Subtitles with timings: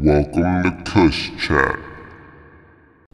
[0.00, 1.76] Welcome to Kush Chat.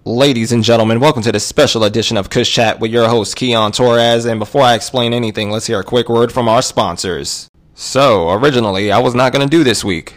[0.05, 3.73] Ladies and gentlemen, welcome to this special edition of Kush Chat with your host Keon
[3.73, 4.27] Torres.
[4.27, 7.49] And before I explain anything, let's hear a quick word from our sponsors.
[7.73, 10.17] So, originally, I was not going to do this week,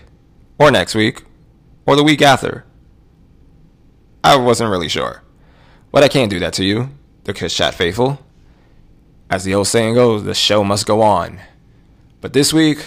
[0.59, 1.23] or next week,
[1.85, 2.65] or the week after.
[4.21, 5.23] I wasn't really sure.
[5.93, 6.89] But I can't do that to you,
[7.23, 8.19] the Kush Chat faithful.
[9.29, 11.39] As the old saying goes, the show must go on.
[12.19, 12.85] But this week,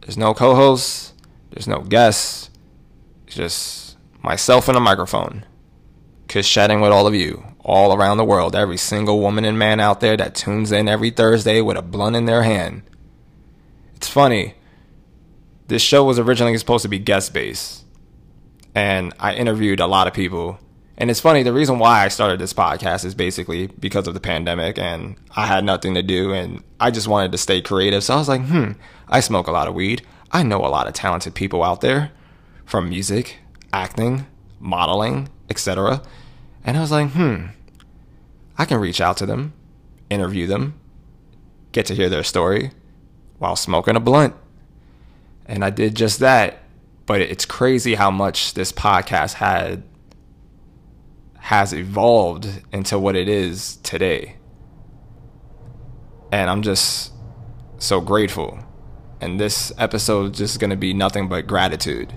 [0.00, 1.14] there's no co hosts,
[1.52, 2.49] there's no guests,
[3.30, 5.44] just myself and a microphone.
[6.28, 9.80] Kush chatting with all of you, all around the world, every single woman and man
[9.80, 12.82] out there that tunes in every Thursday with a blunt in their hand.
[13.96, 14.54] It's funny.
[15.66, 17.84] This show was originally supposed to be guest based,
[18.74, 20.58] and I interviewed a lot of people.
[20.96, 24.20] And it's funny, the reason why I started this podcast is basically because of the
[24.20, 28.04] pandemic, and I had nothing to do, and I just wanted to stay creative.
[28.04, 28.72] So I was like, hmm,
[29.08, 30.02] I smoke a lot of weed.
[30.30, 32.12] I know a lot of talented people out there
[32.70, 33.38] from music,
[33.72, 34.26] acting,
[34.60, 36.00] modeling, etc.
[36.64, 37.46] And I was like, hmm,
[38.56, 39.54] I can reach out to them,
[40.08, 40.78] interview them,
[41.72, 42.70] get to hear their story
[43.38, 44.36] while smoking a blunt.
[45.46, 46.58] And I did just that.
[47.06, 49.82] But it's crazy how much this podcast had
[51.38, 54.36] has evolved into what it is today.
[56.30, 57.12] And I'm just
[57.78, 58.60] so grateful.
[59.20, 62.14] And this episode is just going to be nothing but gratitude.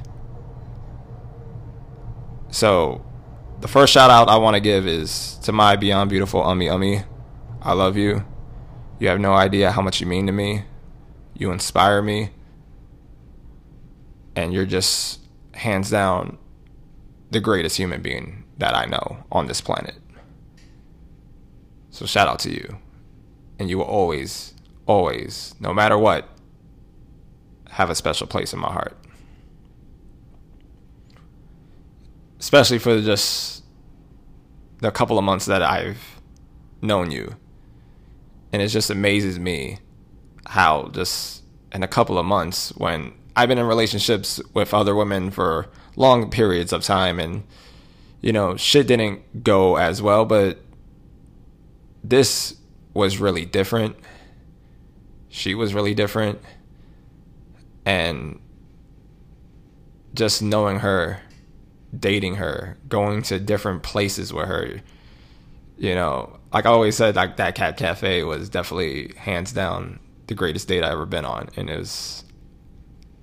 [2.53, 3.03] So,
[3.61, 7.03] the first shout out I want to give is to my beyond beautiful Ummi Ummi.
[7.63, 8.23] I love you.
[8.99, 10.65] You have no idea how much you mean to me.
[11.33, 12.29] You inspire me.
[14.35, 15.21] And you're just
[15.55, 16.37] hands down
[17.31, 19.95] the greatest human being that I know on this planet.
[21.89, 22.77] So shout out to you.
[23.57, 24.53] And you will always,
[24.85, 26.29] always, no matter what,
[27.71, 29.02] have a special place in my heart.
[32.43, 33.63] Especially for just
[34.79, 36.19] the couple of months that I've
[36.81, 37.37] known you.
[38.51, 39.77] And it just amazes me
[40.47, 45.31] how just in a couple of months when I've been in relationships with other women
[45.31, 47.43] for long periods of time and
[48.19, 50.59] you know, shit didn't go as well, but
[52.03, 52.57] this
[52.93, 53.95] was really different.
[55.29, 56.41] She was really different.
[57.85, 58.41] And
[60.13, 61.21] just knowing her
[61.97, 64.81] dating her, going to different places with her.
[65.77, 70.35] You know, like I always said, like that cat cafe was definitely hands down the
[70.35, 72.23] greatest date I ever been on, and it was.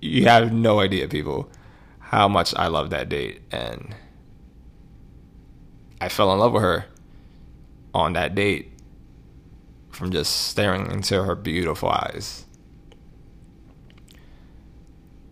[0.02, 1.50] You have no idea, people,
[1.98, 3.94] how much I love that date, and
[6.00, 6.86] I fell in love with her
[7.92, 8.72] on that date
[9.90, 12.46] from just staring into her beautiful eyes.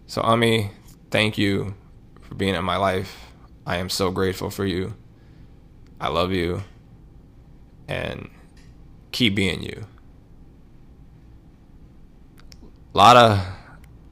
[0.06, 0.70] So, Ummi,
[1.10, 1.74] thank you
[2.20, 3.27] for being in my life.
[3.68, 4.94] I am so grateful for you.
[6.00, 6.62] I love you.
[7.86, 8.30] And
[9.12, 9.84] keep being you.
[12.94, 13.46] A lot of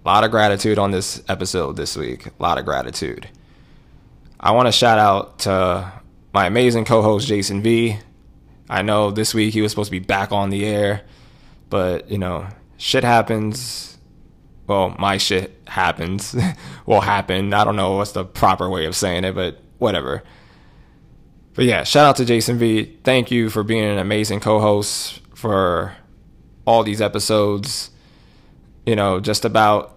[0.05, 2.27] lot of gratitude on this episode this week.
[2.27, 3.31] A lot of gratitude.
[4.39, 5.91] I want to shout out to
[6.35, 7.99] my amazing co-host Jason V.
[8.69, 11.01] I know this week he was supposed to be back on the air,
[11.71, 12.47] but you know,
[12.77, 13.96] shit happens
[14.67, 16.37] well, my shit happens,
[16.87, 17.55] will happen.
[17.55, 20.23] I don't know what's the proper way of saying it, but whatever.
[21.55, 22.99] But yeah, shout out to Jason V.
[23.03, 25.97] Thank you for being an amazing co host for
[26.67, 27.91] all these episodes.
[28.85, 29.97] You know, just about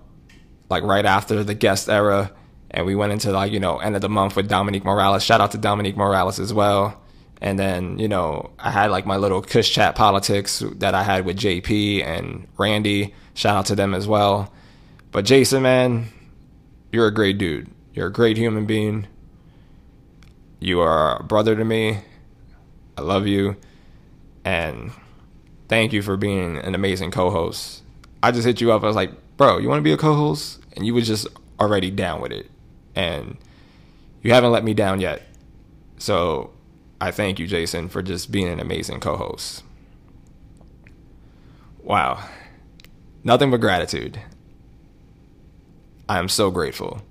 [0.70, 2.32] like right after the guest era.
[2.72, 5.24] And we went into like, you know, end of the month with Dominique Morales.
[5.24, 7.02] Shout out to Dominique Morales as well.
[7.42, 11.26] And then, you know, I had like my little Kush Chat politics that I had
[11.26, 13.14] with JP and Randy.
[13.34, 14.54] Shout out to them as well.
[15.12, 16.08] But Jason, man,
[16.92, 17.70] you're a great dude.
[17.94, 19.08] You're a great human being.
[20.60, 22.00] You are a brother to me.
[22.98, 23.56] I love you.
[24.44, 24.92] And
[25.68, 27.84] thank you for being an amazing co host.
[28.22, 28.84] I just hit you up.
[28.84, 30.60] I was like, bro, you want to be a co host?
[30.76, 31.28] And you was just
[31.60, 32.50] already down with it.
[32.96, 33.38] And
[34.22, 35.24] you haven't let me down yet.
[35.98, 36.52] So
[37.02, 39.64] I thank you, Jason, for just being an amazing co host.
[41.82, 42.24] Wow.
[43.24, 44.20] Nothing but gratitude.
[46.10, 47.04] I am so grateful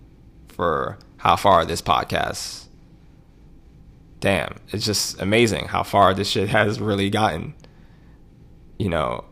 [0.48, 2.64] for how far this podcast.
[4.18, 7.54] Damn, it's just amazing how far this shit has really gotten.
[8.76, 9.24] You know,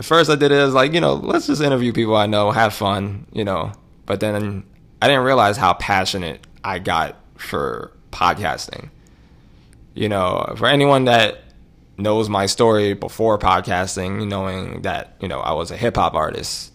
[0.00, 2.50] at first I did it as like, you know, let's just interview people I know,
[2.50, 3.70] have fun, you know.
[4.04, 4.64] But then
[5.00, 8.90] I didn't realize how passionate I got for podcasting.
[9.94, 11.44] You know, for anyone that
[11.98, 16.71] knows my story before podcasting, knowing that, you know, I was a hip hop artist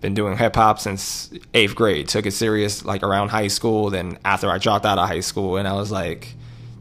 [0.00, 2.08] been doing hip hop since eighth grade.
[2.08, 3.90] Took it serious like around high school.
[3.90, 6.34] Then after I dropped out of high school, and I was like,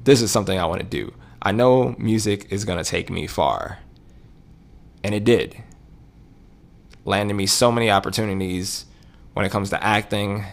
[0.04, 1.14] this is something I want to do.
[1.42, 3.80] I know music is gonna take me far,
[5.04, 5.62] and it did.
[7.06, 8.86] Landed me so many opportunities
[9.34, 10.46] when it comes to acting,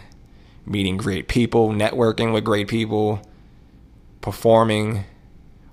[0.65, 3.21] meeting great people, networking with great people,
[4.21, 5.03] performing,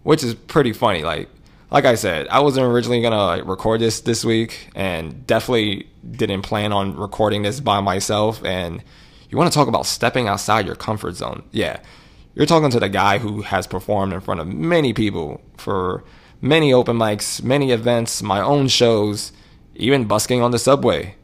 [0.02, 1.02] which is pretty funny.
[1.02, 1.29] Like
[1.75, 6.73] like I said, I wasn't originally gonna record this this week, and definitely didn't plan
[6.73, 8.44] on recording this by myself.
[8.44, 8.81] And
[9.29, 11.43] you want to talk about stepping outside your comfort zone?
[11.50, 11.81] Yeah,
[12.37, 16.05] you're talking to the guy who has performed in front of many people for
[16.41, 19.32] many open mics, many events, my own shows,
[19.75, 21.17] even busking on the subway.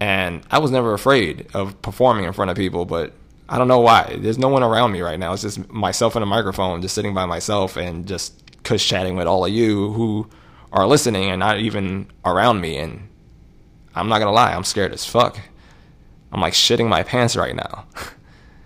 [0.00, 3.12] And I was never afraid of performing in front of people, but
[3.48, 4.16] I don't know why.
[4.18, 5.32] There's no one around me right now.
[5.32, 8.41] It's just myself and a microphone, just sitting by myself and just
[8.72, 10.26] Kush chatting with all of you who
[10.72, 12.78] are listening and not even around me.
[12.78, 13.06] And
[13.94, 15.38] I'm not gonna lie, I'm scared as fuck.
[16.32, 17.84] I'm like shitting my pants right now.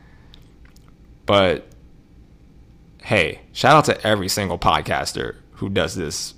[1.27, 1.67] but
[3.03, 6.35] hey, shout out to every single podcaster who does this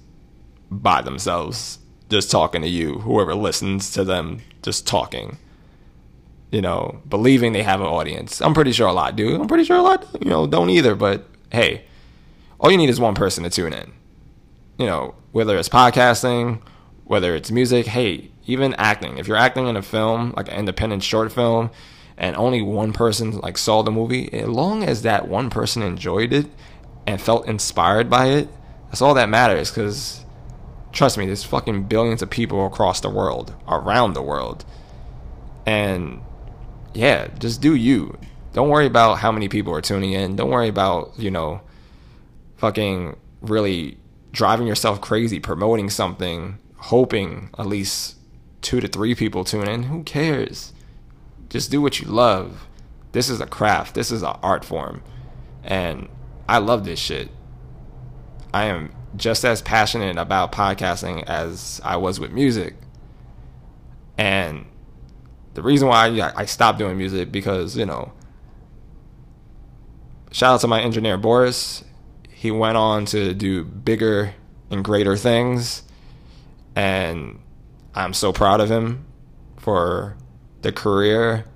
[0.70, 1.78] by themselves,
[2.08, 5.36] just talking to you, whoever listens to them just talking.
[6.50, 8.40] You know, believing they have an audience.
[8.40, 9.38] I'm pretty sure a lot do.
[9.38, 10.94] I'm pretty sure a lot, you know, don't either.
[10.94, 11.84] But hey,
[12.60, 13.92] all you need is one person to tune in.
[14.78, 16.60] You know, whether it's podcasting,
[17.04, 19.18] whether it's music, hey, even acting.
[19.18, 21.70] If you're acting in a film, like an independent short film,
[22.16, 26.32] and only one person like saw the movie, as long as that one person enjoyed
[26.32, 26.46] it
[27.06, 28.48] and felt inspired by it,
[28.86, 29.70] that's all that matters.
[29.70, 30.24] Because
[30.92, 34.64] trust me, there's fucking billions of people across the world, around the world,
[35.66, 36.20] and
[36.94, 38.18] yeah, just do you.
[38.52, 40.34] Don't worry about how many people are tuning in.
[40.34, 41.60] Don't worry about you know
[42.58, 43.96] fucking really
[44.32, 48.16] driving yourself crazy promoting something, hoping at least
[48.60, 49.84] two to three people tune in.
[49.84, 50.74] Who cares?
[51.48, 52.66] Just do what you love.
[53.12, 53.94] This is a craft.
[53.94, 55.02] This is an art form.
[55.64, 56.08] And
[56.48, 57.30] I love this shit.
[58.52, 62.74] I am just as passionate about podcasting as I was with music.
[64.18, 64.66] And
[65.54, 68.12] the reason why I stopped doing music because, you know,
[70.32, 71.84] shout out to my engineer Boris
[72.38, 74.32] he went on to do bigger
[74.70, 75.82] and greater things.
[76.76, 77.40] And
[77.96, 79.04] I'm so proud of him
[79.56, 80.16] for
[80.62, 81.46] the career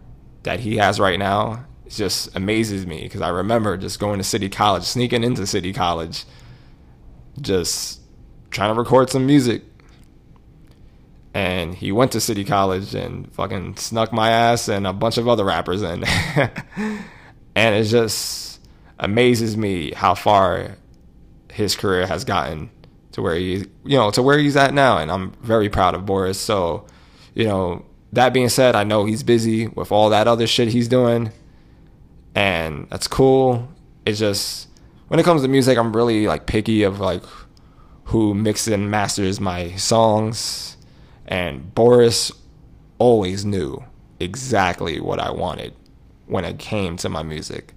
[0.42, 1.66] that he has right now.
[1.86, 5.72] It just amazes me because I remember just going to City College, sneaking into City
[5.72, 6.24] College,
[7.40, 8.00] just
[8.50, 9.62] trying to record some music.
[11.32, 15.28] And he went to City College and fucking snuck my ass and a bunch of
[15.28, 16.02] other rappers in.
[17.54, 18.51] and it's just
[19.02, 20.76] amazes me how far
[21.50, 22.70] his career has gotten
[23.10, 24.96] to where he, you know, to where he's at now.
[24.96, 26.40] And I'm very proud of Boris.
[26.40, 26.86] So,
[27.34, 30.88] you know, that being said, I know he's busy with all that other shit he's
[30.88, 31.30] doing.
[32.34, 33.68] And that's cool.
[34.06, 34.68] It's just,
[35.08, 37.22] when it comes to music, I'm really like picky of like
[38.04, 40.76] who mixes and masters my songs.
[41.26, 42.32] And Boris
[42.98, 43.82] always knew
[44.20, 45.74] exactly what I wanted
[46.26, 47.74] when it came to my music.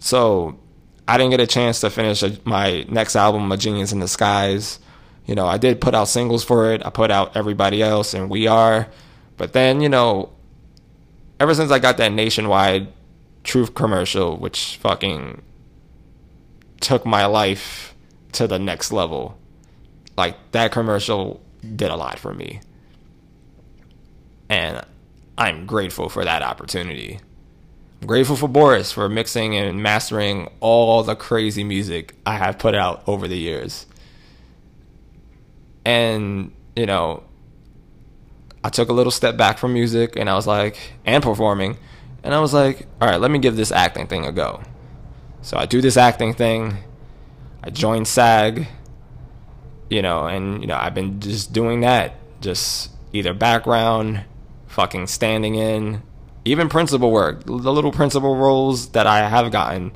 [0.00, 0.58] So
[1.06, 4.80] I didn't get a chance to finish my next album, A Genius in Disguise.
[5.26, 6.84] You know, I did put out singles for it.
[6.84, 8.88] I put out Everybody Else and We Are.
[9.36, 10.32] But then, you know,
[11.38, 12.88] ever since I got that nationwide
[13.44, 15.42] truth commercial, which fucking
[16.80, 17.94] took my life
[18.32, 19.38] to the next level,
[20.16, 21.40] like that commercial
[21.76, 22.60] did a lot for me.
[24.48, 24.84] And
[25.38, 27.20] I'm grateful for that opportunity.
[28.06, 33.02] Grateful for Boris for mixing and mastering all the crazy music I have put out
[33.06, 33.86] over the years.
[35.84, 37.24] And, you know,
[38.64, 41.76] I took a little step back from music and I was like, and performing.
[42.22, 44.62] And I was like, all right, let me give this acting thing a go.
[45.42, 46.78] So I do this acting thing.
[47.62, 48.66] I joined SAG,
[49.90, 52.14] you know, and, you know, I've been just doing that.
[52.40, 54.24] Just either background,
[54.68, 56.02] fucking standing in,
[56.44, 59.92] even principal work, the little principal roles that I have gotten,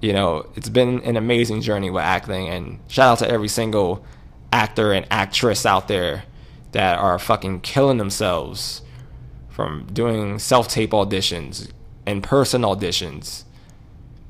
[0.00, 2.48] you know, it's been an amazing journey with acting.
[2.48, 4.04] And shout out to every single
[4.52, 6.24] actor and actress out there
[6.72, 8.82] that are fucking killing themselves
[9.48, 11.70] from doing self tape auditions,
[12.06, 13.44] in person auditions,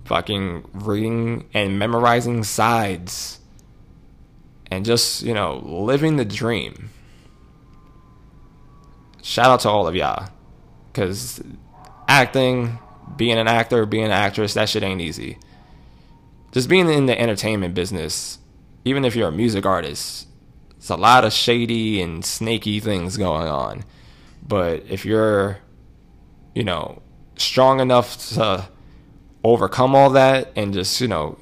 [0.06, 3.38] fucking reading and memorizing sides,
[4.70, 6.90] and just, you know, living the dream.
[9.22, 10.30] Shout out to all of y'all
[10.98, 11.40] because
[12.08, 12.76] acting,
[13.16, 15.38] being an actor, being an actress, that shit ain't easy.
[16.50, 18.38] Just being in the entertainment business,
[18.84, 20.26] even if you're a music artist,
[20.76, 23.84] it's a lot of shady and snaky things going on.
[24.44, 25.58] But if you're,
[26.52, 27.00] you know,
[27.36, 28.68] strong enough to
[29.44, 31.38] overcome all that and just, you know,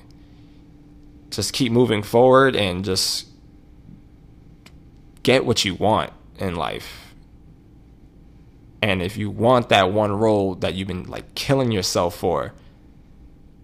[1.30, 3.26] just keep moving forward and just
[5.22, 7.05] get what you want in life.
[8.86, 12.54] And if you want that one role that you've been like killing yourself for,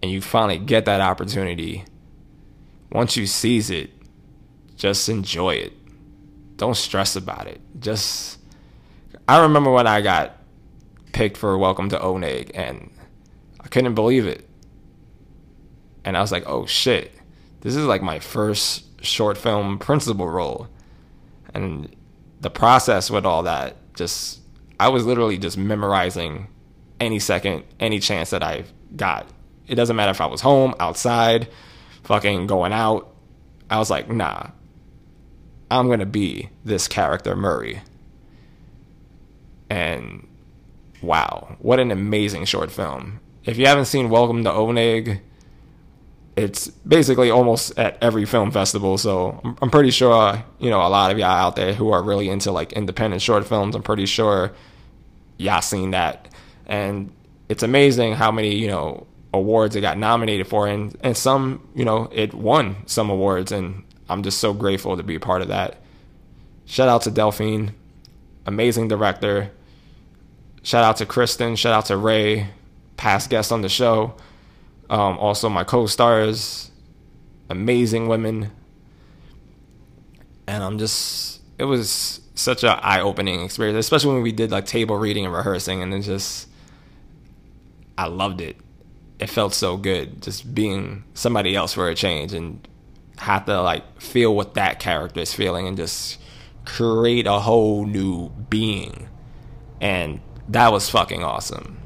[0.01, 1.85] and you finally get that opportunity,
[2.91, 3.91] once you seize it,
[4.75, 5.71] just enjoy it.
[6.57, 7.61] Don't stress about it.
[7.79, 8.37] Just,
[9.25, 10.35] I remember when I got
[11.13, 12.91] picked for Welcome to Oneg, and
[13.61, 14.45] I couldn't believe it.
[16.03, 17.13] And I was like, oh shit,
[17.61, 20.67] this is like my first short film principal role.
[21.53, 21.95] And
[22.41, 24.41] the process with all that, just,
[24.83, 26.49] I was literally just memorizing
[26.99, 28.65] any second, any chance that I
[28.97, 29.25] got.
[29.65, 31.47] It doesn't matter if I was home, outside,
[32.03, 33.15] fucking going out.
[33.69, 34.47] I was like, nah,
[35.71, 37.79] I'm gonna be this character, Murray.
[39.69, 40.27] And
[41.01, 43.21] wow, what an amazing short film.
[43.45, 45.21] If you haven't seen Welcome to Oneg,
[46.35, 48.97] it's basically almost at every film festival.
[48.97, 52.27] So I'm pretty sure, you know, a lot of y'all out there who are really
[52.27, 54.51] into like independent short films, I'm pretty sure
[55.43, 56.29] y'all seen that.
[56.65, 57.11] And
[57.49, 61.83] it's amazing how many, you know, awards it got nominated for and, and some, you
[61.83, 65.47] know, it won some awards and I'm just so grateful to be a part of
[65.49, 65.77] that.
[66.65, 67.73] Shout out to Delphine,
[68.45, 69.51] amazing director.
[70.61, 72.49] Shout out to Kristen, shout out to Ray,
[72.95, 74.15] past guest on the show.
[74.89, 76.71] Um, also, my co stars,
[77.49, 78.51] amazing women.
[80.47, 84.65] And I'm just, it was such an eye opening experience, especially when we did like
[84.65, 85.81] table reading and rehearsing.
[85.81, 86.47] And it just,
[87.97, 88.57] I loved it.
[89.19, 92.67] It felt so good just being somebody else for a change and
[93.17, 96.19] have to like feel what that character is feeling and just
[96.65, 99.07] create a whole new being.
[99.79, 101.79] And that was fucking awesome.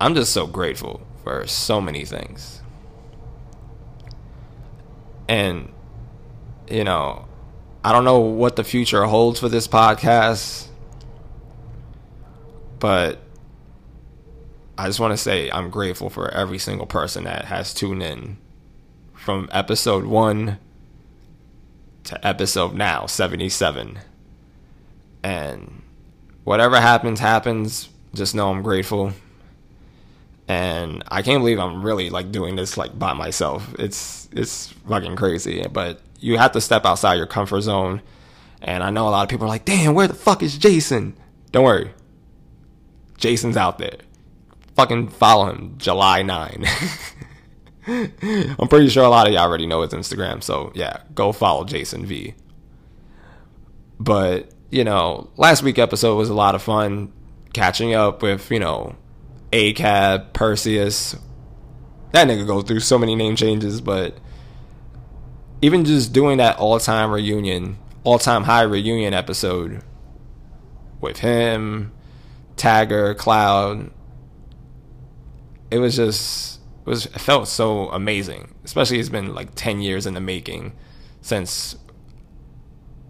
[0.00, 2.60] I'm just so grateful for so many things.
[5.28, 5.72] And,
[6.68, 7.26] you know,
[7.84, 10.68] I don't know what the future holds for this podcast,
[12.78, 13.18] but
[14.78, 18.38] I just want to say I'm grateful for every single person that has tuned in
[19.12, 20.58] from episode one
[22.04, 23.98] to episode now, 77.
[25.22, 25.82] And
[26.44, 27.90] whatever happens, happens.
[28.14, 29.12] Just know I'm grateful
[30.48, 33.74] and I can't believe I'm really like doing this like by myself.
[33.78, 38.02] It's it's fucking crazy, but you have to step outside your comfort zone.
[38.60, 41.16] And I know a lot of people are like, "Damn, where the fuck is Jason?"
[41.52, 41.92] Don't worry,
[43.16, 43.98] Jason's out there.
[44.76, 46.64] Fucking follow him, July nine.
[47.86, 51.64] I'm pretty sure a lot of y'all already know his Instagram, so yeah, go follow
[51.64, 52.34] Jason V.
[54.00, 57.12] But you know, last week episode was a lot of fun
[57.52, 58.96] catching up with you know
[59.54, 61.16] ACAB, Perseus.
[62.10, 64.18] That nigga goes through so many name changes, but
[65.62, 69.82] even just doing that all time reunion, all time high reunion episode
[71.00, 71.92] with him,
[72.56, 73.92] Tagger, Cloud,
[75.70, 78.54] it was just it was it felt so amazing.
[78.64, 80.72] Especially it's been like ten years in the making
[81.20, 81.76] since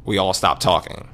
[0.04, 1.08] we all stopped talking.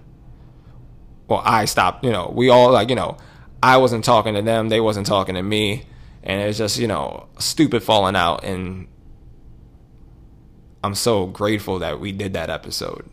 [1.28, 3.16] Well, I stopped, you know, we all like, you know,
[3.62, 5.84] I wasn't talking to them, they wasn't talking to me,
[6.22, 8.44] and it's just you know stupid falling out.
[8.44, 8.88] And
[10.82, 13.08] I'm so grateful that we did that episode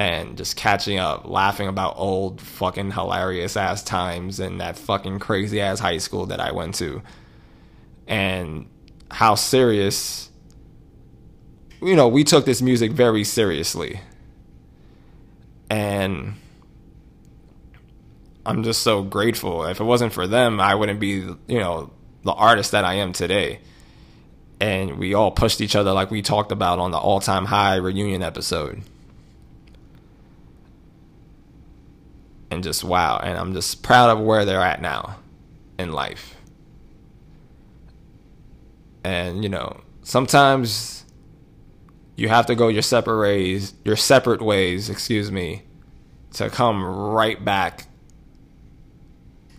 [0.00, 5.60] and just catching up, laughing about old fucking hilarious ass times and that fucking crazy
[5.60, 7.02] ass high school that I went to,
[8.06, 8.66] and
[9.10, 10.30] how serious.
[11.82, 14.00] You know, we took this music very seriously.
[15.70, 16.34] And
[18.50, 19.64] I'm just so grateful.
[19.64, 21.08] If it wasn't for them, I wouldn't be,
[21.46, 21.92] you know,
[22.24, 23.60] the artist that I am today.
[24.60, 27.76] And we all pushed each other like we talked about on the all time high
[27.76, 28.82] reunion episode.
[32.50, 33.20] And just wow.
[33.22, 35.20] And I'm just proud of where they're at now
[35.78, 36.34] in life.
[39.04, 41.04] And, you know, sometimes
[42.16, 45.62] you have to go your separate ways, your separate ways, excuse me,
[46.32, 47.86] to come right back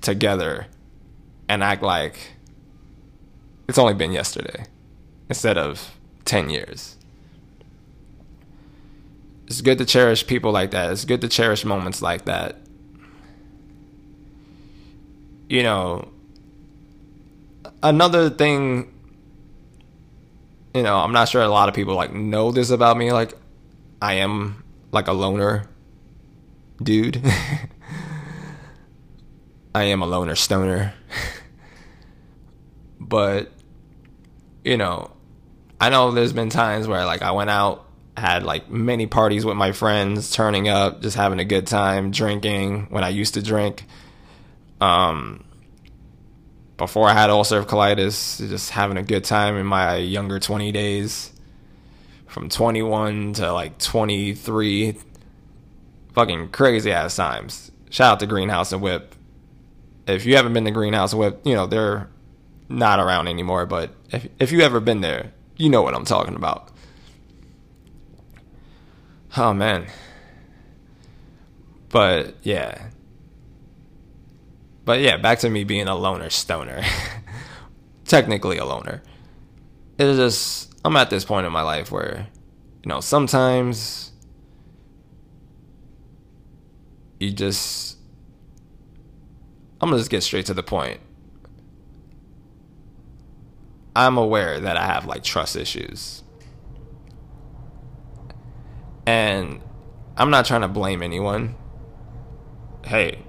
[0.02, 0.68] together
[1.48, 2.34] and act like
[3.68, 4.66] it's only been yesterday
[5.30, 6.98] instead of 10 years.
[9.48, 10.92] It's good to cherish people like that.
[10.92, 12.58] It's good to cherish moments like that.
[15.50, 16.12] You know,
[17.84, 18.94] another thing,
[20.74, 23.12] you know, I'm not sure a lot of people like know this about me.
[23.12, 23.38] Like,
[24.02, 25.68] I am like a loner.
[26.82, 27.22] dude.
[29.74, 30.94] I am a loner stoner.
[33.00, 33.52] but
[34.64, 35.12] you know,
[35.80, 37.86] I know there's been times where like I went out,
[38.16, 42.88] had like many parties with my friends, turning up, just having a good time, drinking
[42.90, 43.86] when I used to drink.
[44.80, 45.46] Um
[46.82, 51.32] before I had ulcerative colitis, just having a good time in my younger 20 days.
[52.26, 54.98] From 21 to like 23.
[56.14, 57.72] Fucking crazy ass times.
[57.92, 59.14] Shout out to Greenhouse and Whip.
[60.16, 62.10] If you haven't been to Greenhouse Whip, you know, they're
[62.70, 66.36] not around anymore, but if if you ever been there, you know what I'm talking
[66.36, 66.70] about.
[69.38, 69.88] Oh man.
[71.90, 72.88] But yeah.
[74.86, 76.84] But yeah, back to me being a loner stoner.
[78.06, 79.04] Technically a loner.
[79.98, 82.28] It's just I'm at this point in my life where,
[82.84, 84.12] you know, sometimes
[87.20, 87.91] you just
[89.82, 91.00] I'm gonna just get straight to the point.
[93.96, 96.24] I'm aware that I have like trust issues.
[99.06, 99.60] And
[100.16, 101.56] I'm not trying to blame anyone.
[102.86, 103.24] Hey,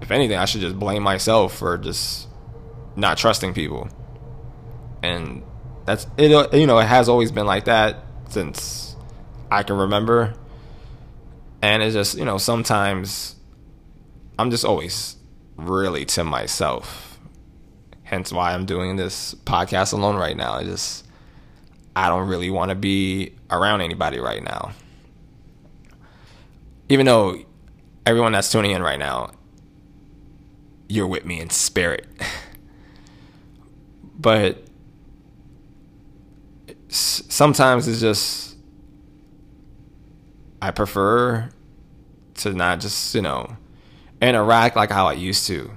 [0.00, 2.28] if anything, I should just blame myself for just
[2.96, 3.88] not trusting people.
[5.02, 5.42] And
[5.84, 8.96] that's it you know, it has always been like that since
[9.50, 10.34] I can remember.
[11.60, 13.36] And it's just, you know, sometimes
[14.38, 15.16] I'm just always
[15.56, 17.14] really to myself
[18.04, 20.52] hence why I'm doing this podcast alone right now.
[20.54, 21.04] I just
[21.96, 24.72] I don't really want to be around anybody right now.
[26.88, 27.42] Even though
[28.06, 29.32] everyone that's tuning in right now,
[30.88, 32.06] you're with me in spirit.
[34.18, 34.64] but
[36.88, 38.56] sometimes it's just
[40.60, 41.50] I prefer
[42.36, 43.56] to not just, you know,
[44.20, 45.70] interact like how I used to.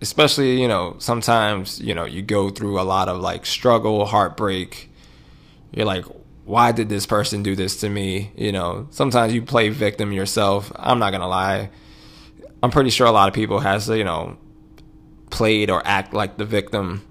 [0.00, 4.90] Especially you know sometimes you know you go through a lot of like struggle heartbreak.
[5.72, 6.04] You're like
[6.44, 8.32] why did this person do this to me?
[8.36, 10.72] You know sometimes you play victim yourself.
[10.74, 11.70] I'm not gonna lie.
[12.62, 14.36] I'm pretty sure a lot of people has you know
[15.30, 17.06] played or act like the victim.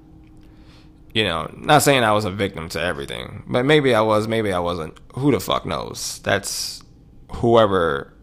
[1.13, 4.51] You know not saying i was a victim to everything but maybe i was maybe
[4.51, 4.99] i wasn't.
[5.15, 6.19] Who the fuck knows?
[6.23, 6.83] That's
[7.31, 8.13] whoever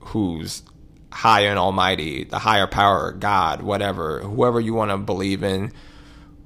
[0.00, 0.62] who's
[1.12, 5.72] high and almighty, the higher power, God, whatever, whoever you want to believe in,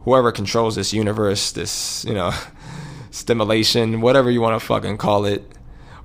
[0.01, 2.33] whoever controls this universe, this, you know,
[3.11, 5.45] stimulation, whatever you want to fucking call it,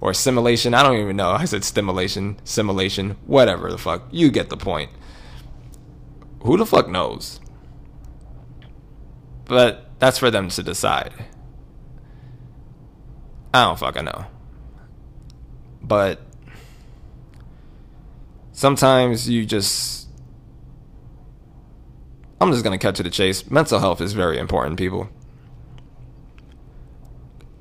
[0.02, 0.74] or simulation.
[0.74, 1.32] I don't even know.
[1.32, 4.04] I said stimulation, simulation, whatever the fuck.
[4.12, 4.92] You get the point.
[6.44, 7.40] Who the fuck knows?
[9.46, 11.14] But that's for them to decide.
[13.54, 14.26] I don't fucking know.
[15.82, 16.22] But
[18.60, 20.10] sometimes you just
[22.42, 23.50] I'm just going to cut to the chase.
[23.50, 25.10] Mental health is very important, people.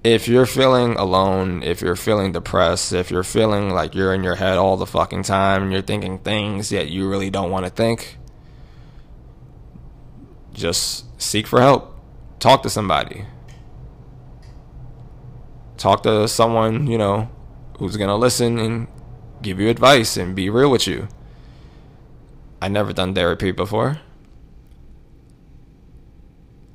[0.02, 4.34] If you're feeling alone, if you're feeling depressed, if you're feeling like you're in your
[4.34, 7.70] head all the fucking time and you're thinking things that you really don't want to
[7.70, 8.18] think,
[10.52, 11.94] just seek for help.
[12.40, 13.24] Talk to somebody.
[15.76, 17.30] Talk to someone, you know,
[17.78, 18.88] who's going to listen and
[19.42, 21.08] give you advice and be real with you.
[22.60, 24.00] I never done therapy before.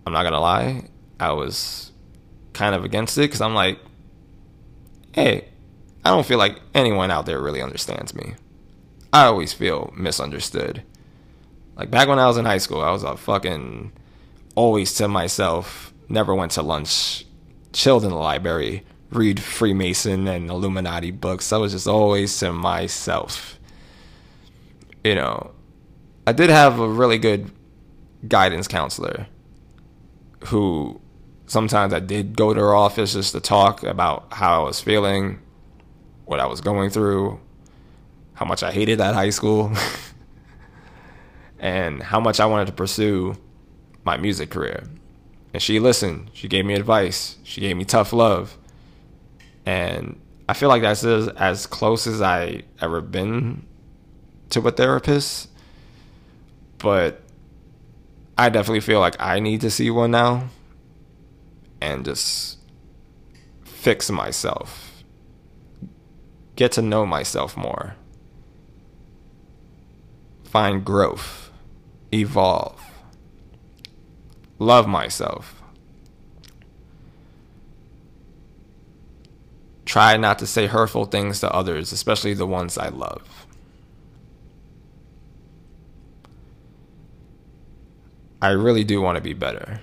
[0.06, 1.91] I'm not gonna lie, I was
[2.54, 3.80] kind of against it because I'm like,
[5.13, 5.47] hey,
[6.04, 8.36] I don't feel like anyone out there really understands me.
[9.12, 10.84] I always feel misunderstood.
[11.76, 13.91] Like back when I was in high school, I was a fucking
[14.56, 17.26] always to myself, never went to lunch,
[17.71, 18.84] chilled in the library,
[19.15, 21.54] read Freemason and Illuminati books.
[21.54, 23.60] I was just always to myself.
[25.04, 25.52] You know,
[26.26, 27.52] I did have a really good
[28.28, 29.28] guidance counselor
[30.45, 31.02] who
[31.45, 35.39] sometimes I did go to her office just to talk about how I was feeling,
[36.26, 37.39] what I was going through,
[38.34, 39.71] how much I hated that high school,
[41.60, 43.36] and how much I wanted to pursue
[44.04, 44.84] my music career.
[45.54, 46.32] And she listened.
[46.34, 47.38] She gave me advice.
[47.43, 48.58] She gave me tough love
[49.65, 53.65] and I feel like that's as, as close as I ever been
[54.49, 55.49] to a therapist.
[56.78, 57.21] But
[58.38, 60.49] I definitely feel like I need to see one now
[61.82, 62.58] and just
[63.63, 65.04] fix myself.
[66.56, 67.95] Get to know myself more.
[70.43, 71.52] Find growth.
[72.12, 72.80] Evolve.
[74.60, 75.62] Love myself
[79.86, 83.48] try not to say hurtful things to others, especially the ones I love.
[88.41, 89.80] I really do want to be better.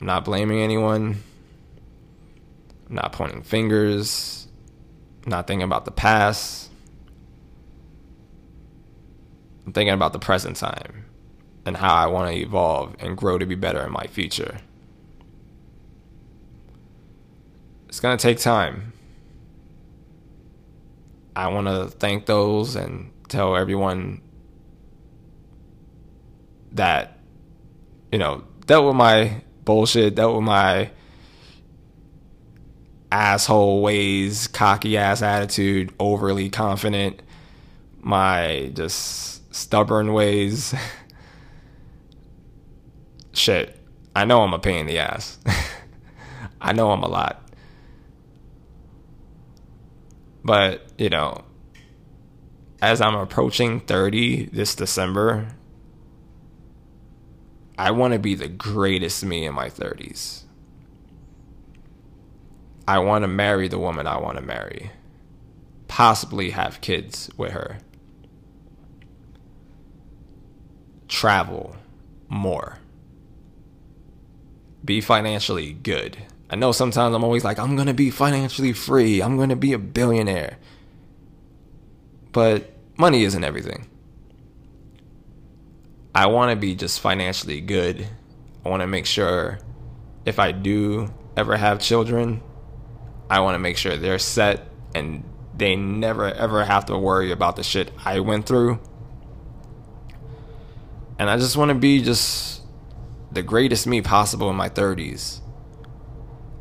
[0.00, 1.22] I'm not blaming anyone.
[2.88, 4.48] I'm not pointing fingers.
[5.24, 6.70] I'm not thinking about the past.
[9.66, 11.04] I'm thinking about the present time
[11.64, 14.58] and how I want to evolve and grow to be better in my future.
[17.90, 18.92] It's going to take time.
[21.34, 24.22] I want to thank those and tell everyone
[26.70, 27.18] that,
[28.12, 30.92] you know, dealt with my bullshit, dealt with my
[33.10, 37.20] asshole ways, cocky ass attitude, overly confident,
[37.98, 40.76] my just stubborn ways.
[43.32, 43.76] Shit,
[44.14, 45.40] I know I'm a pain in the ass.
[46.60, 47.49] I know I'm a lot.
[50.44, 51.44] But, you know,
[52.82, 55.48] as I'm approaching 30 this December,
[57.78, 60.44] I want to be the greatest me in my 30s.
[62.86, 64.90] I want to marry the woman I want to marry.
[65.88, 67.78] Possibly have kids with her.
[71.08, 71.76] Travel
[72.28, 72.78] more.
[74.84, 76.18] Be financially good.
[76.50, 79.22] I know sometimes I'm always like, I'm going to be financially free.
[79.22, 80.58] I'm going to be a billionaire.
[82.32, 83.86] But money isn't everything.
[86.12, 88.06] I want to be just financially good.
[88.64, 89.60] I want to make sure
[90.24, 92.42] if I do ever have children,
[93.30, 95.22] I want to make sure they're set and
[95.56, 98.80] they never ever have to worry about the shit I went through.
[101.18, 102.62] And I just want to be just
[103.30, 105.39] the greatest me possible in my 30s.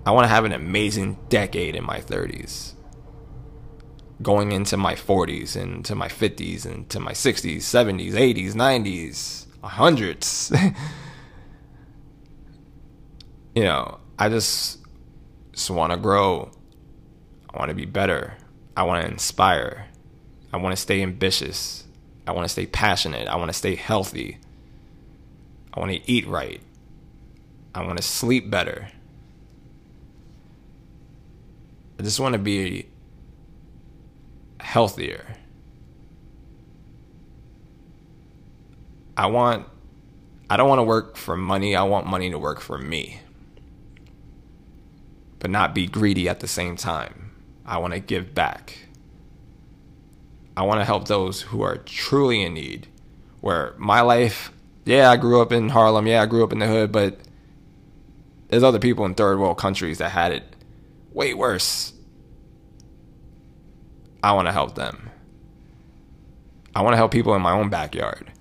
[0.10, 2.74] I want to have an amazing decade in my 30s.
[4.24, 9.46] Going into my 40s and to my 50s and to my 60s, 70s, 80s, 90s,
[9.64, 10.52] hundreds.
[13.56, 14.80] you know, I just
[15.52, 16.50] just want to grow.
[17.54, 18.36] I want to be better.
[18.76, 19.90] I want to inspire.
[20.52, 21.86] I want to stay ambitious.
[22.26, 23.28] I want to stay passionate.
[23.28, 24.40] I want to stay healthy.
[25.72, 26.62] I want to eat right.
[27.76, 28.90] I want to sleep better.
[32.00, 32.88] I just want to be
[34.62, 35.36] healthier.
[39.18, 39.68] I want
[40.50, 41.76] I don't want to work for money.
[41.76, 43.20] I want money to work for me.
[45.40, 47.32] But not be greedy at the same time.
[47.66, 48.88] I want to give back.
[50.56, 52.88] I want to help those who are truly in need.
[53.42, 54.52] Where my life,
[54.86, 57.20] yeah, I grew up in Harlem, yeah, I grew up in the hood, but
[58.48, 60.56] there's other people in third world countries that had it
[61.14, 61.94] way worse.
[64.22, 65.10] I want to help them.
[66.76, 68.32] I want to help people in my own backyard.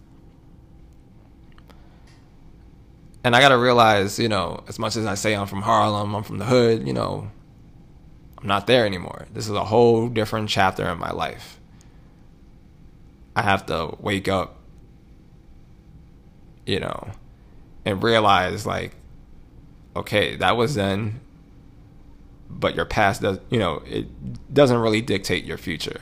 [3.29, 6.23] and I gotta realize, you know, as much as I say I'm from Harlem, I'm
[6.23, 7.31] from the hood, you know,
[8.39, 9.27] I'm not there anymore.
[9.35, 11.61] This is a whole different chapter in my life.
[13.37, 14.59] I have to wake up,
[16.65, 17.11] you know,
[17.85, 18.95] and realize like,
[19.95, 21.21] okay, that was then,
[22.51, 26.01] but your past does, you know, it doesn't really dictate your future.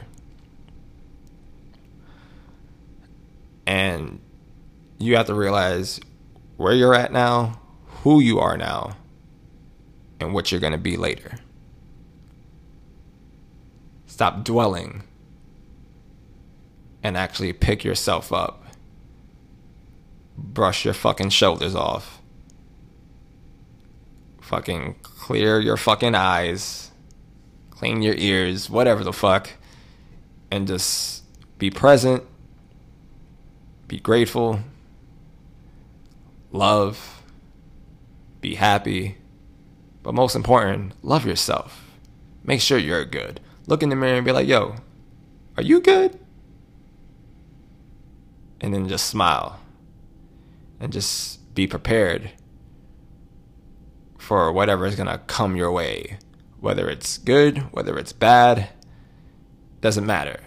[3.67, 4.21] And
[4.99, 6.01] you have to realize
[6.57, 7.61] where you're at now,
[8.03, 8.97] who you are now,
[10.21, 11.39] and what you're going to be later.
[14.07, 15.03] Stop dwelling
[17.03, 18.65] and actually pick yourself up.
[20.39, 22.16] Brush your fucking shoulders off.
[24.47, 26.91] Fucking clear your fucking eyes.
[27.71, 29.51] Clean your ears, whatever the fuck.
[30.51, 31.25] And just
[31.59, 32.23] be present.
[33.89, 34.61] Be grateful
[36.57, 37.23] love,
[38.41, 39.19] be happy,
[40.03, 41.85] but most important, love yourself.
[42.45, 43.41] Make sure you're good.
[43.67, 44.77] Look in the mirror and be like, yo,
[45.57, 46.19] are you good?
[48.61, 49.61] And then just smile
[50.81, 52.31] and just be prepared
[54.27, 56.19] for whatever is going to come your way.
[56.59, 58.69] Whether it's good, whether it's bad,
[59.81, 60.41] doesn't matter.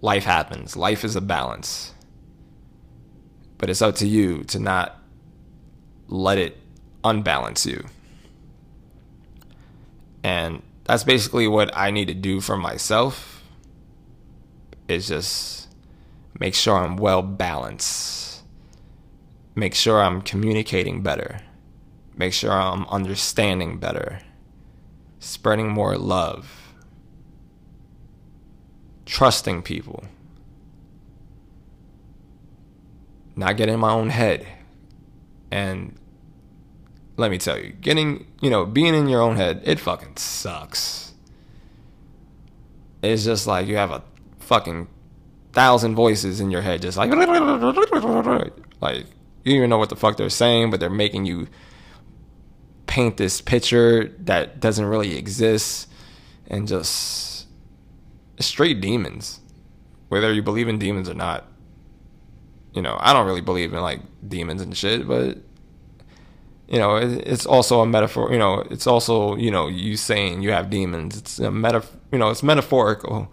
[0.00, 0.78] Life happens.
[0.78, 1.92] Life is a balance.
[3.58, 4.98] But it's up to you to not
[6.06, 6.56] let it
[7.04, 7.84] unbalance you.
[10.24, 13.44] And that's basically what I need to do for myself
[14.88, 15.68] is just
[16.40, 18.42] make sure I'm well balanced.
[19.54, 21.42] Make sure I'm communicating better.
[22.18, 24.20] Make sure I'm understanding better.
[25.20, 26.74] spreading more love,
[29.04, 30.04] trusting people,
[33.34, 34.46] not getting in my own head.
[35.50, 35.96] And
[37.16, 41.14] let me tell you, getting, you know, being in your own head, it fucking sucks.
[43.02, 44.04] It's just like you have a
[44.38, 44.86] fucking
[45.52, 47.10] thousand voices in your head, just like,
[48.80, 48.96] like,
[49.44, 51.48] you don't even know what the fuck they're saying, but they're making you
[52.88, 55.88] paint this picture that doesn't really exist
[56.48, 57.46] and just
[58.40, 59.40] straight demons
[60.08, 61.46] whether you believe in demons or not.
[62.72, 65.38] You know i don't really believe in like demons and shit but
[66.68, 70.52] you know it's also a metaphor you know it's also you know you saying you
[70.52, 71.16] have demons.
[71.16, 73.32] It's a meta you know it's metaphorical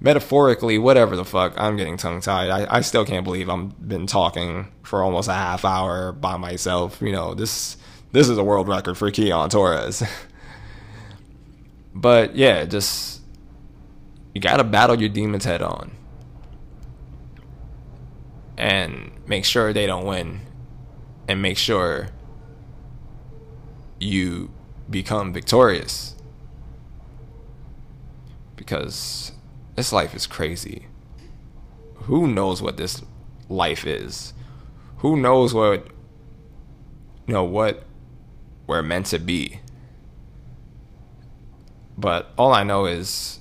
[0.00, 1.54] metaphorically whatever the fuck.
[1.56, 5.34] I'm getting tongue tied I, I still can't believe i've been talking for almost a
[5.34, 7.00] half hour by myself.
[7.00, 7.77] You know this
[8.12, 10.02] this is a world record for Keon Torres.
[11.94, 13.20] but yeah, just
[14.34, 15.90] you got to battle your demons head on
[18.56, 20.40] and make sure they don't win
[21.28, 22.08] and make sure
[24.00, 24.50] you
[24.88, 26.14] become victorious
[28.56, 29.32] because
[29.76, 30.86] this life is crazy.
[32.02, 33.02] Who knows what this
[33.48, 34.32] life is?
[34.98, 35.86] Who knows what
[37.26, 37.84] you know what
[38.68, 39.58] we're meant to be.
[41.96, 43.40] But all I know is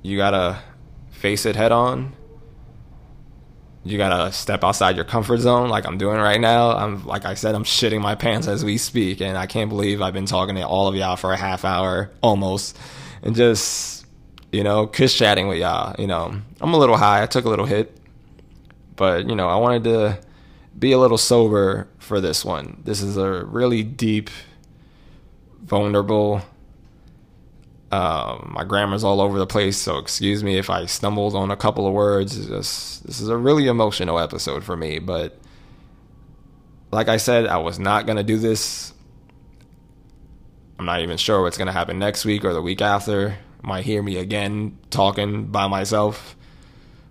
[0.00, 0.62] you gotta
[1.10, 2.14] face it head on.
[3.84, 6.70] You gotta step outside your comfort zone like I'm doing right now.
[6.70, 10.00] I'm like I said, I'm shitting my pants as we speak, and I can't believe
[10.00, 12.78] I've been talking to all of y'all for a half hour almost,
[13.22, 14.06] and just
[14.52, 15.94] you know, Kush chatting with y'all.
[15.98, 17.22] You know, I'm a little high.
[17.22, 17.96] I took a little hit,
[18.96, 20.20] but you know, I wanted to
[20.78, 22.80] be a little sober for this one.
[22.84, 24.30] This is a really deep,
[25.62, 26.42] vulnerable.
[27.92, 31.56] Um, my grammar's all over the place, so excuse me if I stumbled on a
[31.56, 32.46] couple of words.
[32.46, 35.38] Just, this is a really emotional episode for me, but
[36.92, 38.92] like I said, I was not gonna do this.
[40.78, 43.36] I'm not even sure what's gonna happen next week or the week after.
[43.62, 46.36] Might hear me again talking by myself.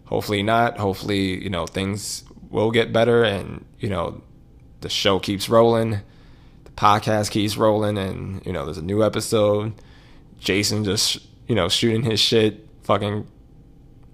[0.06, 0.78] Hopefully not.
[0.78, 4.22] Hopefully, you know, things will get better and, you know,
[4.82, 6.02] the show keeps rolling,
[6.64, 9.74] the podcast keeps rolling, and you know there's a new episode.
[10.40, 13.28] Jason just you know shooting his shit, fucking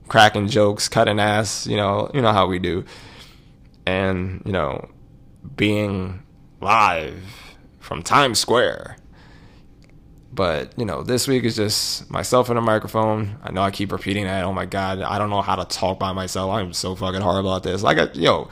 [0.08, 1.67] cracking jokes, cutting ass.
[1.67, 2.86] You know you know how we do,
[3.86, 4.89] and you know
[5.56, 6.24] being
[6.62, 8.98] live from Times Square.
[10.36, 13.38] But, you know, this week is just myself and a microphone.
[13.41, 14.43] I know I keep repeating that.
[14.43, 16.52] Oh my God, I don't know how to talk by myself.
[16.52, 17.82] I'm so fucking horrible at this.
[17.82, 18.50] Like, yo,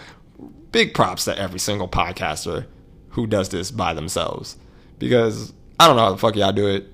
[0.71, 2.67] big props to every single podcaster
[3.09, 4.55] who does this by themselves.
[4.97, 6.87] Because I don't know how the fuck y'all do it.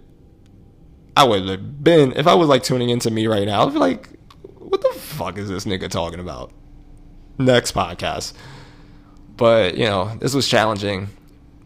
[1.16, 3.78] I would have been, if I was like tuning into me right now, I'd be
[3.80, 4.10] like,
[4.58, 6.52] what the fuck is this nigga talking about?
[7.38, 8.34] Next podcast.
[9.38, 11.10] But, you know, this was challenging.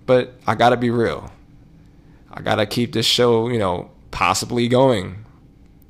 [0.05, 1.31] But I gotta be real.
[2.33, 5.25] I gotta keep this show, you know, possibly going.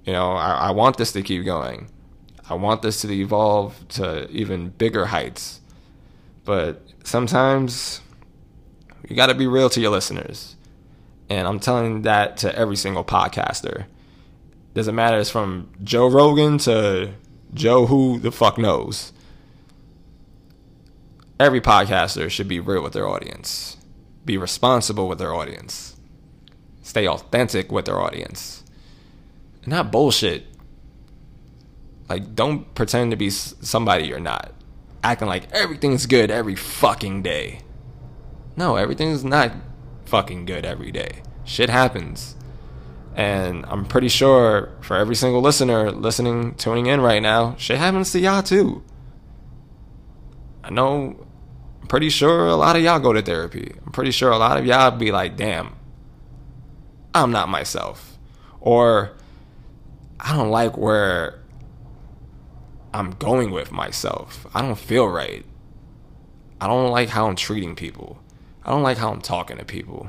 [0.06, 1.89] You know, I, I want this to keep going.
[2.49, 5.62] I want this to evolve to even bigger heights.
[6.43, 8.01] But sometimes
[9.08, 10.56] you got to be real to your listeners.
[11.29, 13.86] And I'm telling that to every single podcaster.
[14.73, 17.13] Doesn't matter, it's from Joe Rogan to
[17.53, 19.13] Joe who the fuck knows.
[21.39, 23.77] Every podcaster should be real with their audience,
[24.25, 25.92] be responsible with their audience,
[26.84, 28.63] stay authentic with their audience.
[29.65, 30.46] Not bullshit.
[32.08, 34.54] Like, don't pretend to be somebody you're not
[35.04, 37.62] acting like everything's good every fucking day.
[38.56, 39.52] No, everything's not
[40.06, 41.24] fucking good every day.
[41.43, 42.36] Shit happens.
[43.15, 48.12] And I'm pretty sure for every single listener listening, tuning in right now, shit happens
[48.13, 48.84] to y'all too.
[50.63, 51.26] I know,
[51.82, 53.76] I'm pretty sure a lot of y'all go to therapy.
[53.86, 55.76] I'm pretty sure a lot of y'all be like, damn,
[57.13, 58.17] I'm not myself.
[58.60, 59.15] Or,
[60.19, 61.39] I don't like where
[62.93, 64.45] I'm going with myself.
[64.54, 65.45] I don't feel right.
[66.62, 68.19] I don't like how I'm treating people.
[68.63, 70.08] I don't like how I'm talking to people.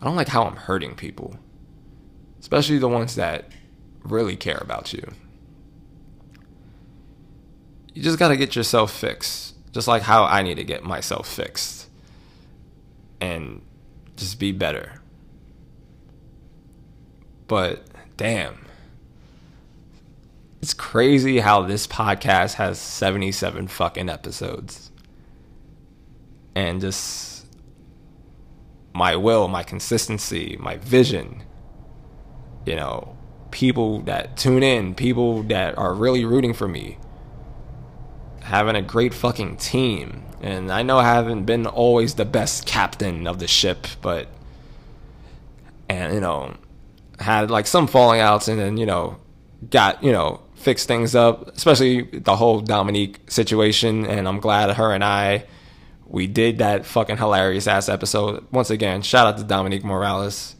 [0.00, 1.38] I don't like how I'm hurting people.
[2.40, 3.50] Especially the ones that
[4.02, 5.12] really care about you.
[7.92, 9.54] You just got to get yourself fixed.
[9.72, 11.88] Just like how I need to get myself fixed.
[13.20, 13.60] And
[14.16, 14.99] just be better.
[17.50, 17.84] But
[18.16, 18.70] damn
[20.62, 24.90] it's crazy how this podcast has 77 fucking episodes.
[26.54, 27.46] And just
[28.92, 31.44] my will, my consistency, my vision.
[32.66, 33.16] You know,
[33.50, 36.98] people that tune in, people that are really rooting for me.
[38.42, 40.24] Having a great fucking team.
[40.42, 44.28] And I know I haven't been always the best captain of the ship, but
[45.88, 46.54] and you know,
[47.20, 49.18] had like some falling outs and then, you know,
[49.68, 54.92] got, you know, fixed things up, especially the whole Dominique situation and I'm glad her
[54.92, 55.44] and I
[56.10, 58.44] we did that fucking hilarious ass episode.
[58.50, 60.56] Once again, shout out to Dominique Morales.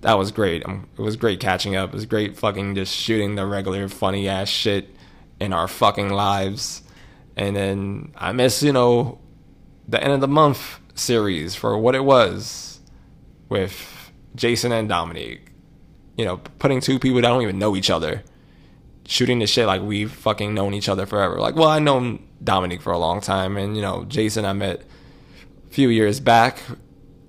[0.00, 0.66] That was great.
[0.66, 1.90] Um, it was great catching up.
[1.90, 4.88] It was great fucking just shooting the regular funny ass shit
[5.38, 6.82] in our fucking lives.
[7.36, 9.20] And then I miss, you know,
[9.86, 12.80] the end of the month series for what it was
[13.48, 15.49] with Jason and Dominique.
[16.20, 18.22] You know, putting two people that don't even know each other,
[19.06, 21.40] shooting the shit like we've fucking known each other forever.
[21.40, 24.82] Like, well, I know Dominic for a long time, and you know Jason I met
[25.66, 26.62] a few years back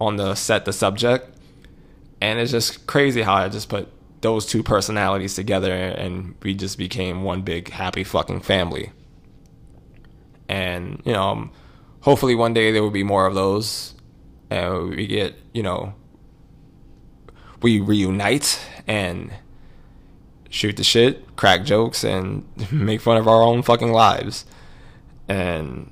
[0.01, 1.37] on the set the subject,
[2.19, 3.87] and it's just crazy how I just put
[4.21, 8.91] those two personalities together and we just became one big happy fucking family.
[10.47, 11.51] And you know, um,
[12.01, 13.95] hopefully one day there will be more of those,
[14.49, 15.93] and we get you know
[17.61, 19.31] we reunite and
[20.49, 24.45] shoot the shit, crack jokes, and make fun of our own fucking lives.
[25.27, 25.91] And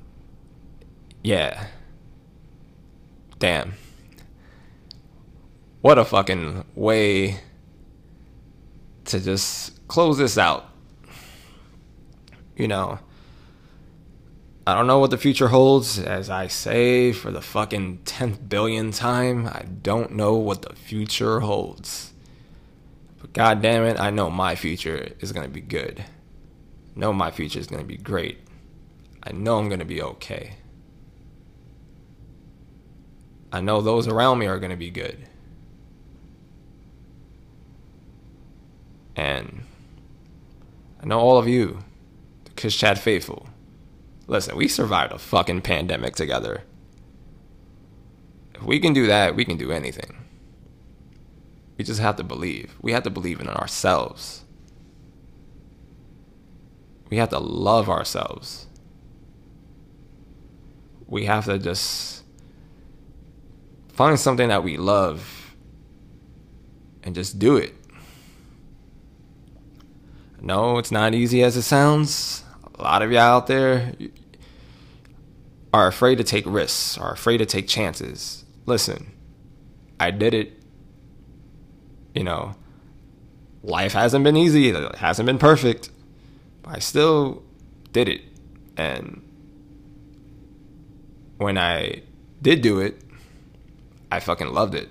[1.22, 1.66] yeah.
[3.38, 3.74] Damn.
[5.80, 7.40] What a fucking way
[9.06, 10.66] to just close this out.
[12.56, 12.98] You know,
[14.66, 15.98] I don't know what the future holds.
[15.98, 21.40] As I say for the fucking 10th billion time, I don't know what the future
[21.40, 22.12] holds.
[23.32, 26.00] God damn it, I know my future is going to be good.
[26.96, 28.38] I know my future is going to be great.
[29.22, 30.54] I know I'm going to be okay.
[33.52, 35.18] I know those around me are going to be good.
[39.16, 39.62] And
[41.02, 41.80] I know all of you,
[42.44, 43.48] the Kush Chat faithful.
[44.26, 46.62] Listen, we survived a fucking pandemic together.
[48.54, 50.19] If we can do that, we can do anything.
[51.80, 52.76] We just have to believe.
[52.82, 54.44] We have to believe in ourselves.
[57.08, 58.66] We have to love ourselves
[61.10, 62.22] we have to just
[63.92, 65.56] find something that we love
[67.02, 67.74] and just do it.
[70.40, 72.44] No, it's not easy as it sounds.
[72.78, 73.92] A lot of y'all out there
[75.74, 78.44] are afraid to take risks, are afraid to take chances.
[78.64, 79.12] Listen,
[79.98, 80.59] I did it.
[82.14, 82.54] You know,
[83.62, 85.90] life hasn't been easy, it hasn't been perfect,
[86.62, 87.42] but I still
[87.92, 88.22] did it.
[88.76, 89.22] And
[91.38, 92.02] when I
[92.42, 93.00] did do it,
[94.10, 94.88] I fucking loved it.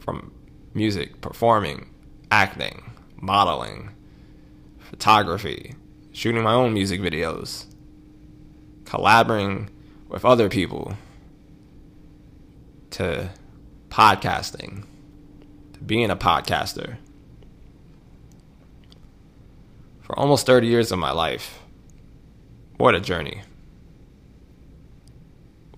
[0.00, 0.32] From
[0.74, 1.88] music, performing,
[2.30, 3.90] acting, modeling,
[4.78, 5.74] photography,
[6.12, 7.66] shooting my own music videos,
[8.84, 9.70] collaborating
[10.08, 10.96] with other people,
[12.90, 13.30] to
[13.88, 14.84] podcasting,
[15.84, 16.96] being a podcaster.
[20.00, 21.60] For almost 30 years of my life,
[22.76, 23.42] what a journey.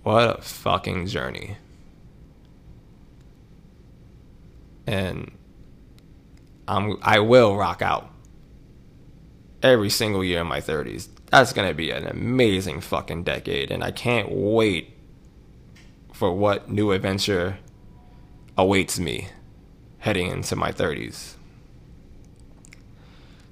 [0.02, 1.56] What a fucking journey.
[4.86, 5.30] And
[6.66, 8.10] I'm I will rock out
[9.62, 11.08] every single year in my 30s.
[11.30, 14.96] That's going to be an amazing fucking decade and I can't wait
[16.12, 17.58] for what new adventure
[18.56, 19.28] awaits me
[20.02, 21.34] heading into my 30s.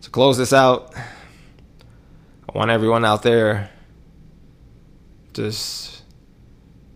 [0.03, 3.71] To close this out, I want everyone out there
[5.33, 6.03] just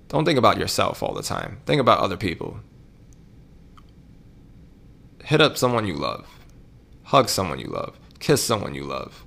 [0.08, 1.60] don't think about yourself all the time.
[1.66, 2.58] Think about other people.
[5.24, 6.26] Hit up someone you love.
[7.04, 7.98] Hug someone you love.
[8.18, 9.24] Kiss someone you love.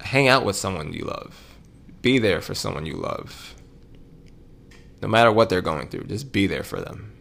[0.00, 1.56] Hang out with someone you love.
[2.02, 3.54] Be there for someone you love.
[5.02, 7.12] No matter what they're going through, just be there for them.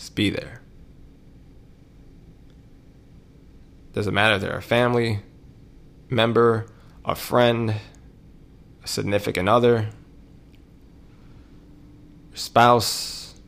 [0.00, 0.60] Just be there.
[3.94, 5.20] Doesn't matter if they're a family
[6.10, 6.66] member,
[7.06, 7.74] a friend,
[8.84, 9.88] a significant other,
[12.34, 13.40] spouse.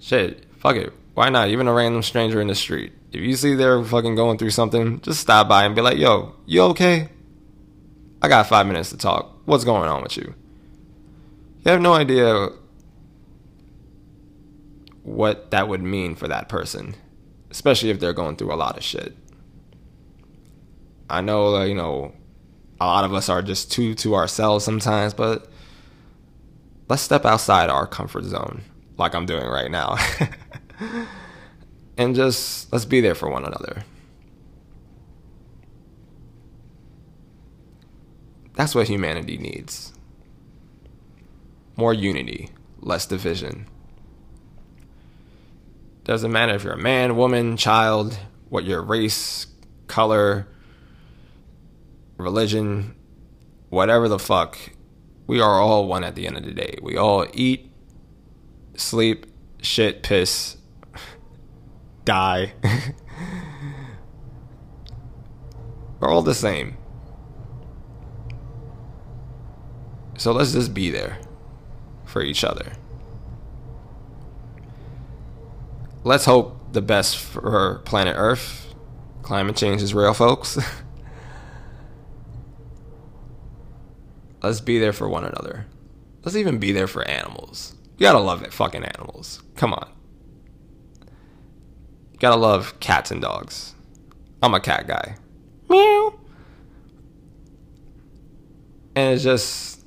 [0.00, 0.90] Shit, fuck it.
[1.12, 1.48] Why not?
[1.48, 2.94] Even a random stranger in the street.
[3.12, 6.36] If you see they're fucking going through something, just stop by and be like, yo,
[6.46, 7.10] you okay?
[8.22, 9.42] I got five minutes to talk.
[9.44, 10.34] What's going on with you?
[11.64, 12.48] You have no idea
[15.02, 16.94] what that would mean for that person,
[17.50, 19.16] especially if they're going through a lot of shit.
[21.10, 22.12] I know, uh, you know,
[22.80, 25.48] a lot of us are just too to ourselves sometimes, but
[26.88, 28.62] let's step outside our comfort zone
[28.98, 29.96] like I'm doing right now.
[31.96, 33.84] and just let's be there for one another.
[38.54, 39.92] That's what humanity needs.
[41.76, 42.50] More unity,
[42.80, 43.66] less division.
[46.04, 49.46] Doesn't matter if you're a man, woman, child, what your race,
[49.86, 50.48] color,
[52.16, 52.96] religion,
[53.68, 54.58] whatever the fuck.
[55.28, 56.76] We are all one at the end of the day.
[56.82, 57.70] We all eat,
[58.76, 59.26] sleep,
[59.60, 60.56] shit, piss,
[62.04, 62.54] die.
[66.00, 66.76] We're all the same.
[70.18, 71.20] So let's just be there
[72.04, 72.72] for each other.
[76.04, 78.74] Let's hope the best for planet Earth.
[79.22, 80.58] Climate change is real, folks.
[84.42, 85.66] let's be there for one another.
[86.24, 87.76] Let's even be there for animals.
[87.98, 89.42] You gotta love it, fucking animals.
[89.54, 89.88] Come on.
[92.12, 93.74] You gotta love cats and dogs.
[94.42, 95.14] I'm a cat guy.
[95.68, 96.18] Meow.
[98.96, 99.84] And it's just,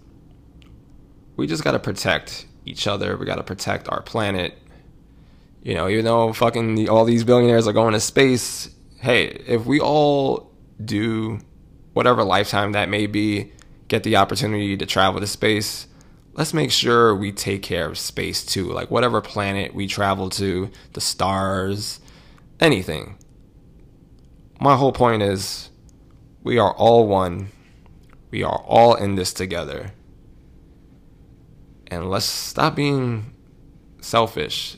[1.35, 3.17] we just gotta protect each other.
[3.17, 4.57] We gotta protect our planet.
[5.65, 9.79] You know, even though fucking all these billionaires are going to space, hey, if we
[9.79, 10.51] all
[10.83, 11.39] do
[11.93, 13.51] whatever lifetime that may be,
[13.87, 15.87] get the opportunity to travel to space,
[16.33, 18.71] let's make sure we take care of space too.
[18.71, 21.99] Like whatever planet we travel to, the stars,
[22.59, 23.17] anything.
[24.61, 25.71] My whole point is
[26.43, 27.47] we are all one.
[28.29, 29.93] We are all in this together.
[31.87, 33.33] And let's stop being
[33.99, 34.77] selfish.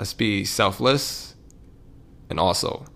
[0.00, 1.34] Let's be selfless
[2.30, 2.86] and also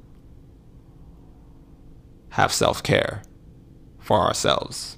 [2.30, 3.22] have self care
[4.00, 4.96] for ourselves.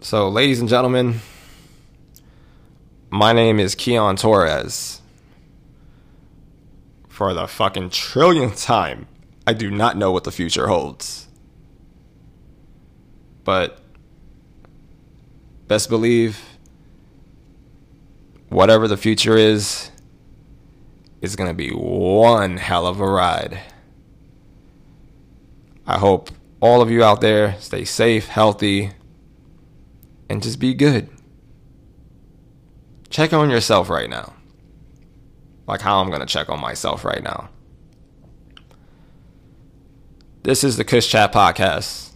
[0.00, 1.20] So, ladies and gentlemen,
[3.08, 5.00] my name is Keon Torres.
[7.08, 9.06] For the fucking trillionth time,
[9.46, 11.28] I do not know what the future holds.
[13.44, 13.78] But
[15.68, 16.49] best believe
[18.50, 19.90] whatever the future is,
[21.22, 23.60] is going to be one hell of a ride.
[25.86, 26.30] I hope
[26.60, 28.90] all of you out there stay safe, healthy,
[30.28, 31.08] and just be good.
[33.08, 34.34] Check on yourself right now.
[35.66, 37.48] Like how I'm going to check on myself right now.
[40.42, 42.10] This is the Kush Chat Podcast,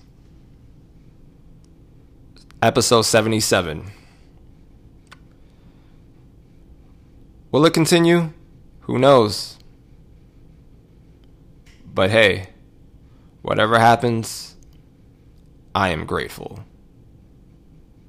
[2.62, 3.90] episode 77.
[7.54, 8.32] Will it continue?
[8.80, 9.58] Who knows?
[11.86, 12.48] But hey,
[13.44, 14.56] Whatever happens,
[15.74, 16.64] I am grateful.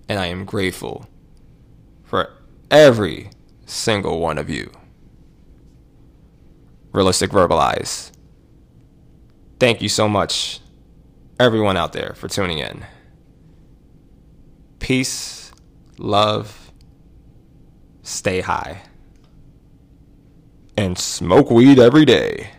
[0.07, 1.09] And I am grateful
[2.05, 2.31] for
[2.71, 3.31] every
[3.65, 4.71] single one of you.
[6.93, 8.13] Realistic Verbalize.
[9.59, 10.61] Thank you so much,
[11.37, 12.85] everyone out there, for tuning in.
[14.79, 15.51] Peace,
[15.97, 16.71] love,
[18.03, 18.83] stay high,
[20.77, 22.54] and smoke weed every day.